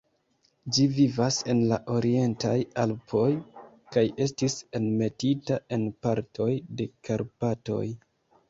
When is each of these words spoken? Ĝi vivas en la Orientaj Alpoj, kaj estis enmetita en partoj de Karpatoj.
Ĝi 0.75 0.85
vivas 0.99 1.35
en 1.53 1.59
la 1.71 1.77
Orientaj 1.95 2.55
Alpoj, 2.85 3.27
kaj 3.97 4.05
estis 4.27 4.57
enmetita 4.81 5.61
en 5.79 5.87
partoj 6.07 6.53
de 6.81 6.93
Karpatoj. 7.11 7.85